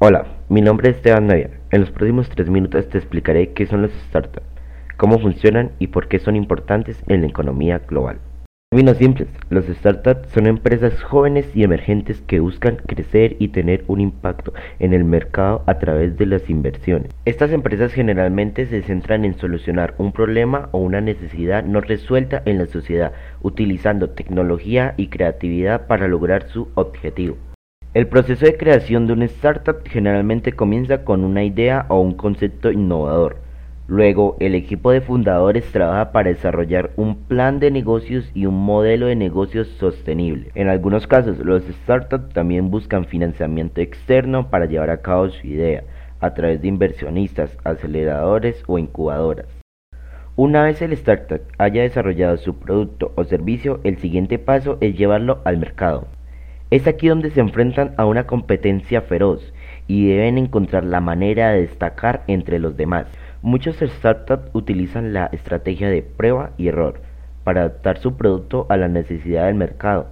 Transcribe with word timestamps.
Hola, 0.00 0.26
mi 0.48 0.60
nombre 0.60 0.90
es 0.90 0.96
Esteban 0.96 1.28
Navia. 1.28 1.50
En 1.70 1.80
los 1.80 1.92
próximos 1.92 2.28
tres 2.28 2.50
minutos 2.50 2.88
te 2.88 2.98
explicaré 2.98 3.52
qué 3.52 3.64
son 3.64 3.82
las 3.82 3.92
startups, 4.08 4.44
cómo 4.96 5.20
funcionan 5.20 5.70
y 5.78 5.86
por 5.86 6.08
qué 6.08 6.18
son 6.18 6.34
importantes 6.34 7.00
en 7.06 7.20
la 7.20 7.28
economía 7.28 7.78
global. 7.78 8.18
En 8.72 8.78
términos 8.78 8.96
simples, 8.98 9.28
los 9.50 9.66
startups 9.66 10.30
son 10.30 10.48
empresas 10.48 11.00
jóvenes 11.04 11.46
y 11.54 11.62
emergentes 11.62 12.20
que 12.22 12.40
buscan 12.40 12.78
crecer 12.84 13.36
y 13.38 13.48
tener 13.48 13.84
un 13.86 14.00
impacto 14.00 14.52
en 14.80 14.94
el 14.94 15.04
mercado 15.04 15.62
a 15.66 15.78
través 15.78 16.18
de 16.18 16.26
las 16.26 16.50
inversiones. 16.50 17.12
Estas 17.24 17.52
empresas 17.52 17.92
generalmente 17.92 18.66
se 18.66 18.82
centran 18.82 19.24
en 19.24 19.38
solucionar 19.38 19.94
un 19.98 20.10
problema 20.10 20.70
o 20.72 20.78
una 20.78 21.00
necesidad 21.00 21.62
no 21.62 21.80
resuelta 21.80 22.42
en 22.46 22.58
la 22.58 22.66
sociedad, 22.66 23.12
utilizando 23.42 24.10
tecnología 24.10 24.94
y 24.96 25.06
creatividad 25.06 25.86
para 25.86 26.08
lograr 26.08 26.48
su 26.48 26.68
objetivo. 26.74 27.36
El 27.94 28.08
proceso 28.08 28.44
de 28.44 28.56
creación 28.56 29.06
de 29.06 29.12
una 29.12 29.26
startup 29.26 29.86
generalmente 29.88 30.52
comienza 30.52 31.04
con 31.04 31.22
una 31.22 31.44
idea 31.44 31.86
o 31.88 32.00
un 32.00 32.14
concepto 32.14 32.72
innovador. 32.72 33.36
Luego, 33.86 34.36
el 34.40 34.56
equipo 34.56 34.90
de 34.90 35.00
fundadores 35.00 35.70
trabaja 35.70 36.10
para 36.10 36.30
desarrollar 36.30 36.90
un 36.96 37.14
plan 37.14 37.60
de 37.60 37.70
negocios 37.70 38.28
y 38.34 38.46
un 38.46 38.56
modelo 38.56 39.06
de 39.06 39.14
negocios 39.14 39.68
sostenible. 39.78 40.50
En 40.56 40.66
algunos 40.66 41.06
casos, 41.06 41.38
los 41.38 41.62
startups 41.62 42.34
también 42.34 42.68
buscan 42.68 43.04
financiamiento 43.04 43.80
externo 43.80 44.50
para 44.50 44.66
llevar 44.66 44.90
a 44.90 45.00
cabo 45.00 45.28
su 45.28 45.46
idea, 45.46 45.84
a 46.18 46.34
través 46.34 46.62
de 46.62 46.66
inversionistas, 46.66 47.56
aceleradores 47.62 48.64
o 48.66 48.80
incubadoras. 48.80 49.46
Una 50.34 50.64
vez 50.64 50.82
el 50.82 50.94
startup 50.94 51.42
haya 51.58 51.82
desarrollado 51.82 52.38
su 52.38 52.58
producto 52.58 53.12
o 53.14 53.22
servicio, 53.22 53.78
el 53.84 53.98
siguiente 53.98 54.40
paso 54.40 54.78
es 54.80 54.98
llevarlo 54.98 55.42
al 55.44 55.58
mercado. 55.58 56.08
Es 56.70 56.86
aquí 56.86 57.08
donde 57.08 57.30
se 57.30 57.40
enfrentan 57.40 57.94
a 57.98 58.06
una 58.06 58.26
competencia 58.26 59.02
feroz 59.02 59.52
y 59.86 60.08
deben 60.08 60.38
encontrar 60.38 60.84
la 60.84 61.00
manera 61.00 61.50
de 61.50 61.60
destacar 61.60 62.24
entre 62.26 62.58
los 62.58 62.76
demás. 62.76 63.06
Muchos 63.42 63.76
startups 63.76 64.48
utilizan 64.54 65.12
la 65.12 65.26
estrategia 65.26 65.90
de 65.90 66.02
prueba 66.02 66.52
y 66.56 66.68
error 66.68 67.02
para 67.44 67.60
adaptar 67.60 67.98
su 67.98 68.16
producto 68.16 68.66
a 68.70 68.78
la 68.78 68.88
necesidad 68.88 69.46
del 69.46 69.56
mercado 69.56 70.06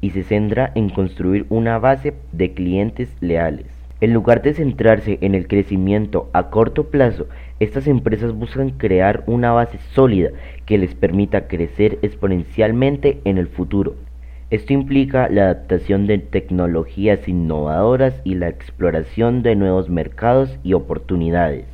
y 0.00 0.10
se 0.10 0.22
centra 0.22 0.72
en 0.74 0.88
construir 0.88 1.44
una 1.50 1.78
base 1.78 2.14
de 2.32 2.54
clientes 2.54 3.14
leales. 3.20 3.66
En 4.00 4.14
lugar 4.14 4.40
de 4.40 4.54
centrarse 4.54 5.18
en 5.20 5.34
el 5.34 5.46
crecimiento 5.46 6.30
a 6.32 6.48
corto 6.48 6.84
plazo, 6.84 7.26
estas 7.60 7.86
empresas 7.86 8.32
buscan 8.32 8.70
crear 8.70 9.22
una 9.26 9.52
base 9.52 9.76
sólida 9.92 10.30
que 10.64 10.78
les 10.78 10.94
permita 10.94 11.46
crecer 11.46 11.98
exponencialmente 12.00 13.20
en 13.24 13.36
el 13.36 13.48
futuro. 13.48 13.96
Esto 14.50 14.72
implica 14.72 15.28
la 15.28 15.42
adaptación 15.44 16.08
de 16.08 16.18
tecnologías 16.18 17.28
innovadoras 17.28 18.20
y 18.24 18.34
la 18.34 18.48
exploración 18.48 19.44
de 19.44 19.54
nuevos 19.54 19.88
mercados 19.88 20.58
y 20.64 20.72
oportunidades. 20.72 21.66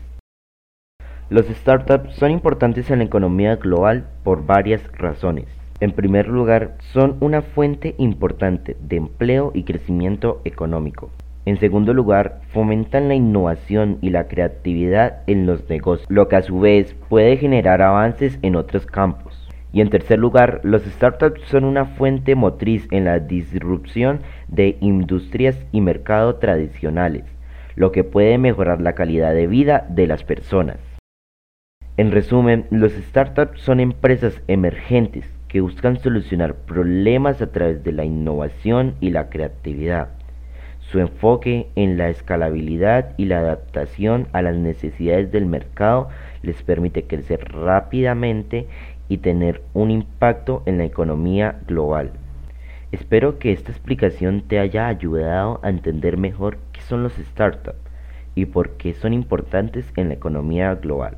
Los 1.30 1.46
startups 1.46 2.14
son 2.16 2.32
importantes 2.32 2.90
en 2.90 2.98
la 2.98 3.04
economía 3.04 3.56
global 3.56 4.04
por 4.22 4.44
varias 4.44 4.82
razones. 4.92 5.46
En 5.80 5.92
primer 5.92 6.28
lugar, 6.28 6.76
son 6.92 7.16
una 7.20 7.40
fuente 7.40 7.94
importante 7.96 8.76
de 8.78 8.96
empleo 8.96 9.52
y 9.54 9.64
crecimiento 9.64 10.42
económico. 10.44 11.10
En 11.46 11.58
segundo 11.58 11.94
lugar, 11.94 12.40
fomentan 12.52 13.08
la 13.08 13.14
innovación 13.14 13.96
y 14.02 14.10
la 14.10 14.28
creatividad 14.28 15.22
en 15.26 15.46
los 15.46 15.66
negocios, 15.70 16.10
lo 16.10 16.28
que 16.28 16.36
a 16.36 16.42
su 16.42 16.60
vez 16.60 16.94
puede 17.08 17.38
generar 17.38 17.80
avances 17.80 18.38
en 18.42 18.54
otros 18.54 18.84
campos. 18.84 19.45
Y 19.76 19.82
en 19.82 19.90
tercer 19.90 20.18
lugar, 20.18 20.62
los 20.62 20.84
startups 20.84 21.42
son 21.50 21.64
una 21.64 21.84
fuente 21.84 22.34
motriz 22.34 22.88
en 22.92 23.04
la 23.04 23.18
disrupción 23.18 24.20
de 24.48 24.78
industrias 24.80 25.66
y 25.70 25.82
mercados 25.82 26.40
tradicionales, 26.40 27.24
lo 27.74 27.92
que 27.92 28.02
puede 28.02 28.38
mejorar 28.38 28.80
la 28.80 28.94
calidad 28.94 29.34
de 29.34 29.46
vida 29.46 29.84
de 29.90 30.06
las 30.06 30.24
personas. 30.24 30.78
En 31.98 32.10
resumen, 32.10 32.64
los 32.70 32.92
startups 32.92 33.60
son 33.60 33.80
empresas 33.80 34.40
emergentes 34.48 35.30
que 35.46 35.60
buscan 35.60 35.98
solucionar 35.98 36.54
problemas 36.54 37.42
a 37.42 37.52
través 37.52 37.84
de 37.84 37.92
la 37.92 38.06
innovación 38.06 38.94
y 39.02 39.10
la 39.10 39.28
creatividad. 39.28 40.08
Su 40.78 41.00
enfoque 41.00 41.66
en 41.74 41.98
la 41.98 42.08
escalabilidad 42.08 43.12
y 43.18 43.24
la 43.26 43.40
adaptación 43.40 44.28
a 44.32 44.40
las 44.40 44.56
necesidades 44.56 45.32
del 45.32 45.44
mercado 45.44 46.08
les 46.42 46.62
permite 46.62 47.02
crecer 47.08 47.40
rápidamente 47.52 48.68
y 49.08 49.18
tener 49.18 49.62
un 49.74 49.90
impacto 49.90 50.62
en 50.66 50.78
la 50.78 50.84
economía 50.84 51.60
global. 51.66 52.12
Espero 52.92 53.38
que 53.38 53.52
esta 53.52 53.72
explicación 53.72 54.42
te 54.42 54.58
haya 54.58 54.86
ayudado 54.86 55.60
a 55.62 55.70
entender 55.70 56.16
mejor 56.16 56.58
qué 56.72 56.80
son 56.80 57.02
los 57.02 57.14
startups 57.14 57.78
y 58.34 58.46
por 58.46 58.76
qué 58.76 58.94
son 58.94 59.12
importantes 59.12 59.92
en 59.96 60.08
la 60.08 60.14
economía 60.14 60.74
global. 60.74 61.16